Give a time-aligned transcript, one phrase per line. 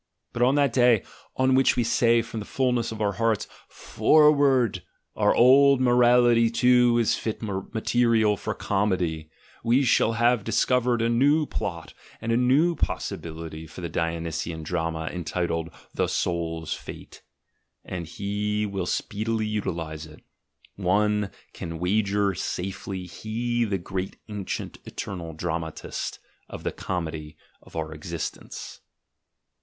[0.33, 1.03] But on that day
[1.35, 4.81] on which we say from the fullness of our hearts, "For ward!
[5.15, 9.29] our old morality too is fit material for Comedy,
[9.63, 15.05] we shall have discovered a new plot, and a new possibility for the Dionysian drama
[15.13, 17.21] entitled The Soul's Fate—
[17.85, 20.23] and he will speedily utilise it,
[20.77, 26.17] one can wager safely, he, the great ancient eternal dramatist
[26.49, 28.79] of the comedy of our existence.